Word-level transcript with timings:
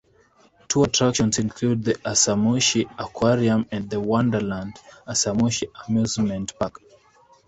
Two 0.67 0.81
attractions 0.83 1.37
include 1.37 1.83
the 1.83 1.93
Asamushi 1.93 2.89
Aquarium 2.97 3.67
and 3.71 3.87
the 3.87 3.99
Wonderland 3.99 4.75
Asamushi 5.07 5.67
amusement 5.87 6.53
park. 6.59 6.79